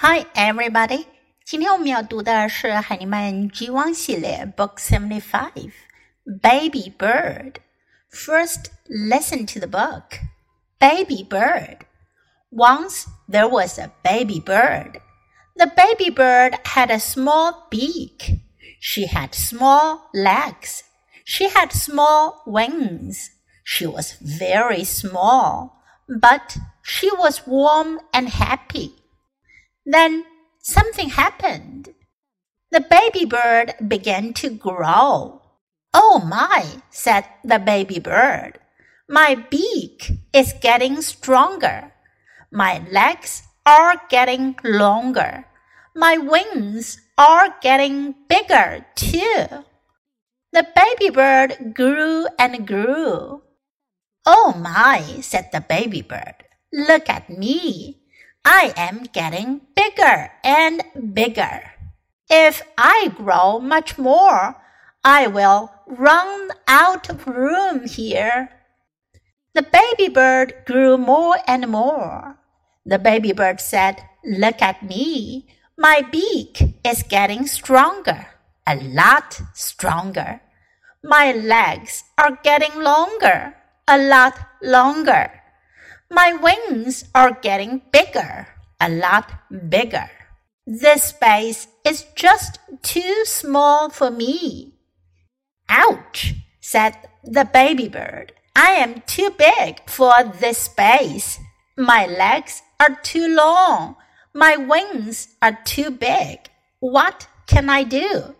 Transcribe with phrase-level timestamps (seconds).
[0.00, 1.06] Hi, everybody！
[1.46, 5.72] 今天我们要读的是海尼曼 G1 系列 Book Seventy Five
[6.42, 7.54] Baby Bird."
[8.10, 10.18] First, listen to the book.
[10.78, 11.86] Baby bird.
[12.50, 15.00] Once there was a baby bird.
[15.54, 18.42] The baby bird had a small beak.
[18.78, 20.82] She had small legs.
[21.24, 23.30] She had small wings.
[23.64, 29.05] She was very small, but she was warm and happy.
[29.86, 30.24] Then
[30.60, 31.94] something happened.
[32.72, 35.40] The baby bird began to grow.
[35.94, 38.58] Oh my, said the baby bird.
[39.08, 41.92] My beak is getting stronger.
[42.50, 45.46] My legs are getting longer.
[45.94, 49.46] My wings are getting bigger too.
[50.52, 53.42] The baby bird grew and grew.
[54.26, 56.42] Oh my, said the baby bird.
[56.72, 58.02] Look at me.
[58.48, 60.80] I am getting bigger and
[61.12, 61.62] bigger.
[62.30, 64.54] If I grow much more,
[65.02, 68.50] I will run out of room here.
[69.54, 72.38] The baby bird grew more and more.
[72.84, 75.48] The baby bird said, Look at me.
[75.76, 78.28] My beak is getting stronger,
[78.64, 80.40] a lot stronger.
[81.02, 83.56] My legs are getting longer,
[83.88, 85.35] a lot longer.
[86.10, 88.46] My wings are getting bigger,
[88.80, 89.32] a lot
[89.68, 90.08] bigger.
[90.66, 94.74] This space is just too small for me.
[95.68, 98.32] Ouch, said the baby bird.
[98.54, 101.38] I am too big for this space.
[101.76, 103.96] My legs are too long.
[104.32, 106.38] My wings are too big.
[106.78, 108.36] What can I do?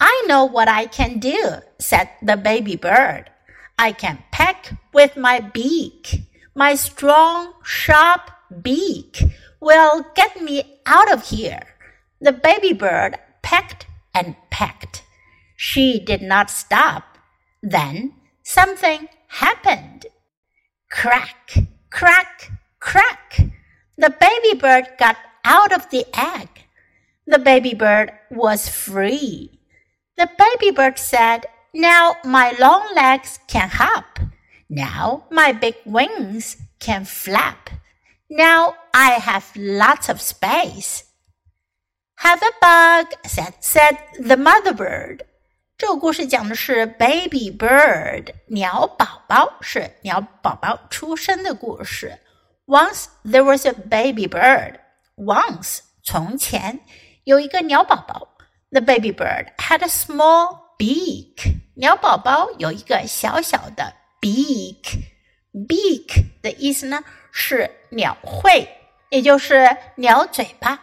[0.00, 3.30] I know what I can do, said the baby bird.
[3.78, 6.31] I can peck with my beak.
[6.54, 9.22] My strong, sharp beak
[9.60, 11.62] will get me out of here.
[12.20, 15.02] The baby bird pecked and pecked.
[15.56, 17.16] She did not stop.
[17.62, 20.06] Then something happened.
[20.90, 21.54] Crack,
[21.90, 23.40] crack, crack.
[23.96, 26.48] The baby bird got out of the egg.
[27.26, 29.58] The baby bird was free.
[30.18, 34.18] The baby bird said, Now my long legs can hop.
[34.71, 37.69] Now my big wings can flap.
[38.29, 41.03] Now I have lots of space.
[42.15, 45.21] Have a bug, said, said the mother bird.
[45.77, 52.19] 这个故事讲的是 baby bird 鸟宝宝，是鸟宝宝出生的故事。
[52.65, 54.79] Once there was a baby bird.
[55.15, 56.79] Once 从前
[57.23, 58.29] 有一个鸟宝宝。
[58.71, 61.35] The baby bird had a small beak.
[61.75, 64.83] 鸟宝宝有一个小小的 beak
[65.53, 68.67] beak 的意思呢是鸟喙，
[69.09, 70.79] 也就是鸟嘴巴。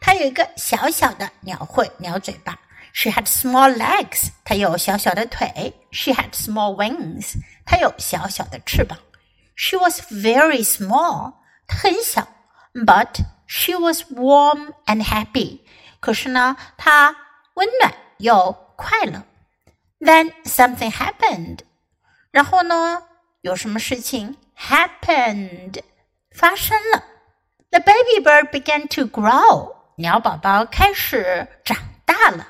[0.00, 2.58] 它有一个小小的鸟喙、鸟嘴巴。
[2.94, 5.72] She had small legs，它有小小的腿。
[5.92, 8.98] She had small wings，它有小小的翅膀。
[9.56, 11.34] She was very small，
[11.66, 12.28] 它很小。
[12.74, 15.60] But she was warm and happy，
[16.00, 17.16] 可是呢，它
[17.54, 19.24] 温暖又快乐。
[20.00, 21.60] Then something happened，
[22.30, 23.02] 然后呢，
[23.42, 25.80] 有什么事情 happened
[26.30, 27.04] 发生了？
[27.70, 32.48] The baby bird began to grow，鸟宝宝开始长大了。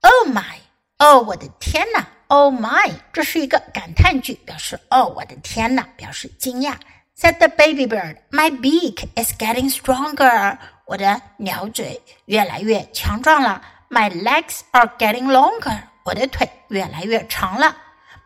[0.00, 0.56] Oh my！
[0.98, 2.06] 哦，我的天呐！
[2.28, 2.92] Oh my！
[3.12, 6.76] 这是一个感叹句，表示哦，我的天呐，表示惊讶。
[7.18, 13.62] Said the baby bird, "My beak is getting stronger." 我的鸟嘴越来越强壮了。
[13.90, 15.82] My legs are getting longer.
[16.04, 17.76] 我的腿越来越长了。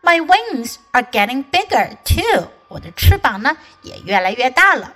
[0.01, 2.49] My wings are getting bigger too.
[2.67, 4.93] 我的翅膀呢也越来越大了。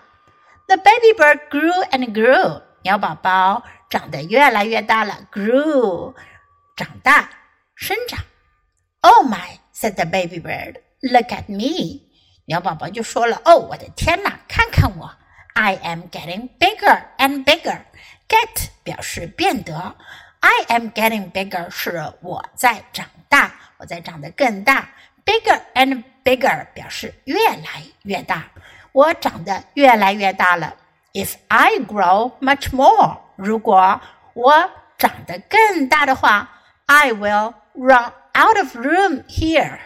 [0.67, 2.61] The baby bird grew and grew.
[2.83, 5.27] 鸟宝宝长得越来越大了。
[5.31, 6.15] Grew，
[6.75, 7.29] 长大，
[7.75, 8.19] 生长。
[9.01, 10.75] Oh my, said the baby bird.
[11.01, 12.01] Look at me.
[12.45, 15.11] 鸟宝宝就说了：“哦，我的天哪，看看我！
[15.53, 17.81] I am getting bigger and bigger.
[18.27, 19.95] Get 表示变得
[20.43, 24.89] ，I am getting bigger 是我在长大，我在长得更大。
[25.25, 28.45] Bigger and bigger 表示越来越大，
[28.91, 30.75] 我长得越来越大了。
[31.13, 34.01] If I grow much more，如果
[34.33, 36.49] 我长得更大的话，
[36.87, 39.79] I will run out of room here.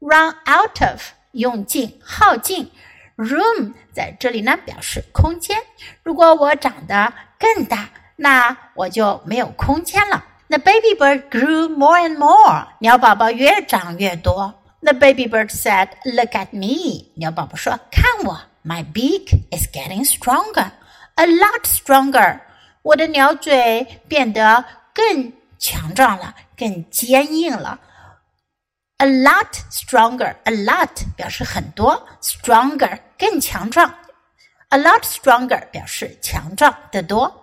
[0.00, 2.70] Run out of 用尽、耗尽。
[3.16, 5.58] Room 在这里呢表示空间。
[6.02, 7.88] 如果我长得更大，
[8.18, 10.24] 那我就没有空间了。
[10.48, 12.66] The baby bird grew more and more。
[12.80, 14.54] 鸟宝宝越长越多。
[14.80, 20.70] The baby bird said, "Look at me." 鸟宝宝说：“看我，My beak is getting stronger.
[21.16, 22.40] a lot stronger。
[22.82, 27.78] 我的鸟嘴变得更强壮了，更坚硬了。
[28.98, 33.92] A lot stronger, a lot 表示很多，stronger 更强壮。
[34.68, 37.37] A lot stronger 表示强壮的多。”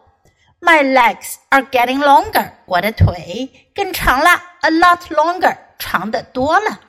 [0.61, 6.81] My legs are getting longer，我的腿更长了，a lot longer 长的多了。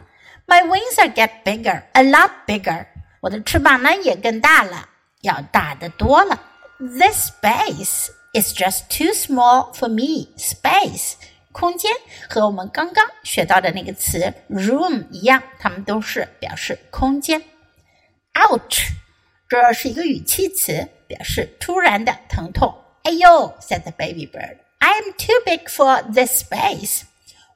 [0.48, 2.86] My wings are get bigger, a lot bigger，
[3.20, 4.88] 我的翅膀呢也更大了，
[5.22, 6.40] 要大的多了。
[6.80, 10.30] This space is just too small for me.
[10.38, 11.16] Space
[11.52, 11.92] 空间
[12.30, 17.44] 和我们刚刚学到的那个词 room 一样，它们都是表示空间。
[18.34, 18.92] Ouch，
[19.50, 22.74] 这是一个语气词，表示突然的疼痛。
[23.07, 27.03] 哎呦，said the baby bird, "I am too big for this space."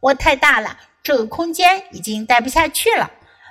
[0.00, 3.10] 我太大了，这个空间已经待不下去了。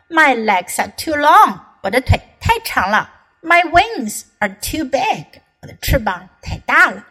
[0.10, 1.60] My legs are too long.
[1.82, 3.12] 我的腿太长了。
[3.42, 5.42] My wings are too big.
[5.62, 7.06] 我的翅膀太大了。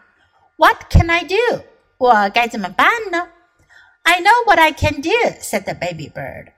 [0.56, 1.64] What can I do?
[1.96, 3.28] 我该怎么办呢？
[4.02, 5.10] I know what I can do,"
[5.40, 6.52] said the baby bird.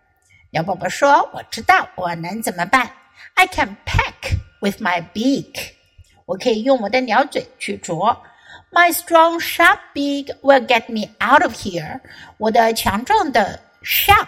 [0.50, 2.90] 鸟宝宝说：“我知道我能怎么办。
[3.34, 5.74] I can peck with my beak.
[6.30, 8.16] 我可以用我的鸟嘴去啄。
[8.72, 12.00] My strong sharp beak will get me out of here.
[12.36, 14.26] 我的强壮的 sharp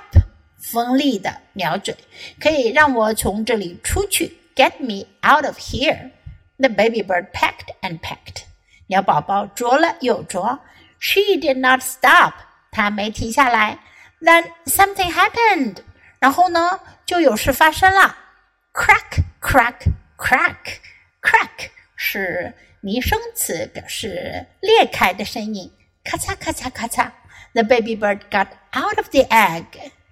[0.59, 1.97] 锋利的鸟嘴
[2.41, 4.37] 可以让我从这里出去。
[4.55, 6.11] Get me out of here.
[6.59, 8.43] The baby bird pecked and pecked.
[8.87, 10.61] 鸟宝宝啄了又啄。
[11.01, 12.33] she did not stop.
[12.71, 13.79] 她没停下来。
[14.21, 15.79] Then something happened.
[16.19, 18.17] 然后呢，就有事发生了。
[18.73, 19.75] Crack, crack,
[20.17, 20.79] crack,
[21.23, 21.71] crack
[22.06, 25.72] 是拟声词，表示裂开的声音。
[26.04, 27.10] 咔嚓咔嚓咔嚓。
[27.54, 29.64] The baby bird got out of the egg.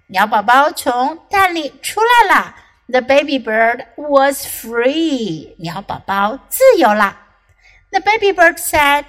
[0.06, 2.56] 鸟宝宝从蛋里出来了。
[2.88, 5.54] The baby bird was free.
[5.58, 7.18] 鸟宝宝自由了。
[7.90, 9.04] The baby bird said.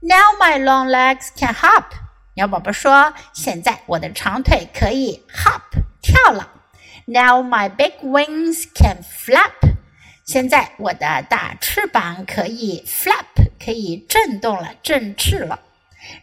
[0.00, 1.92] Now my long legs can hop。
[2.34, 5.62] 鸟宝宝说：“现在我的长腿可以 hop
[6.02, 6.50] 跳了。
[7.04, 9.69] Now my big wings can flap。
[10.29, 13.25] 现在我的大翅膀可以 flap，
[13.63, 15.59] 可以震动了，振翅了。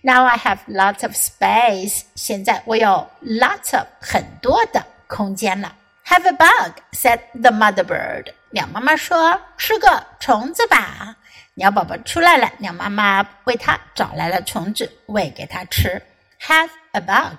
[0.02, 2.02] Now I have lots of space。
[2.14, 5.74] 现在我有 lots of 很多的空间了。
[6.06, 8.32] Have a bug，said the mother bird。
[8.50, 11.16] 鸟妈妈说：“吃个虫子吧。”
[11.54, 16.02] 鸟宝宝出来了，鸟妈妈为它找来了虫子，喂给它吃。
[16.40, 17.38] Have a bug.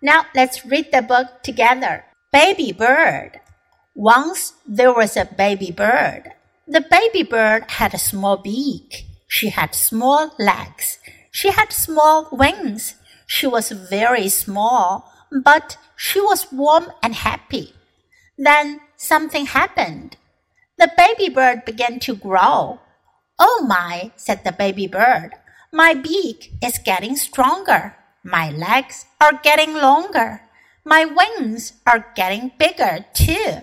[0.00, 2.02] Now let's read the book together.
[2.30, 3.40] Baby bird.
[3.97, 6.31] Once there was a baby bird.
[6.67, 9.07] The baby bird had a small beak.
[9.27, 10.99] She had small legs.
[11.31, 12.93] She had small wings.
[13.25, 15.11] She was very small,
[15.43, 17.73] but she was warm and happy.
[18.37, 20.15] Then something happened.
[20.77, 22.79] The baby bird began to grow.
[23.39, 25.31] Oh my, said the baby bird.
[25.73, 27.95] My beak is getting stronger.
[28.23, 30.41] My legs are getting longer.
[30.85, 33.61] My wings are getting bigger too.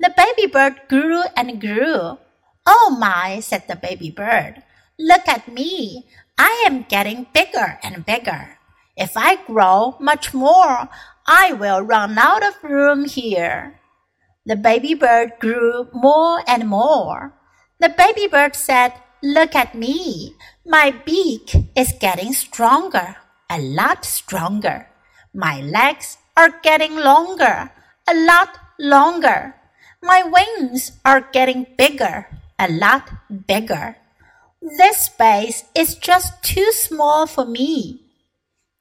[0.00, 2.18] The baby bird grew and grew.
[2.66, 4.62] Oh my, said the baby bird.
[4.98, 6.06] Look at me.
[6.38, 8.58] I am getting bigger and bigger.
[8.96, 10.88] If I grow much more,
[11.26, 13.80] I will run out of room here.
[14.46, 17.34] The baby bird grew more and more.
[17.80, 20.34] The baby bird said, Look at me.
[20.64, 23.16] My beak is getting stronger,
[23.50, 24.86] a lot stronger.
[25.34, 27.70] My legs are getting longer,
[28.08, 29.54] a lot longer.
[30.02, 32.26] My wings are getting bigger,
[32.58, 33.10] a lot
[33.46, 33.96] bigger.
[34.62, 38.02] This space is just too small for me.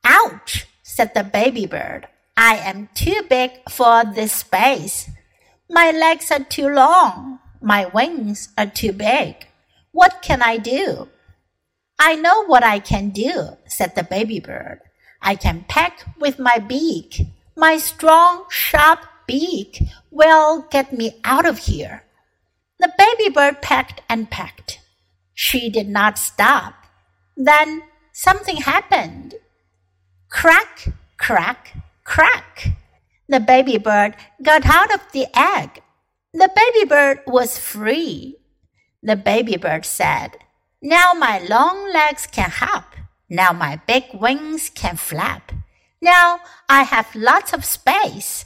[0.04, 2.08] Ouch, said the baby bird.
[2.36, 5.10] I am too big for this space.
[5.70, 7.40] My legs are too long.
[7.62, 9.48] My wings are too big.
[9.92, 11.10] What can I do?
[12.00, 14.82] I know what I can do, said the baby bird.
[15.20, 17.22] I can peck with my beak.
[17.56, 22.04] My strong, sharp beak will get me out of here.
[22.80, 24.80] The baby bird pecked and pecked.
[25.34, 26.74] She did not stop.
[27.36, 29.36] Then something happened.
[30.30, 32.70] Crack, crack, crack.
[33.30, 35.82] The baby bird got out of the egg.
[36.34, 38.38] The baby bird was free.
[39.04, 40.38] The baby bird said,
[40.82, 42.96] Now my long legs can hop.
[43.30, 45.52] Now my big wings can flap.
[46.02, 48.46] Now I have lots of space.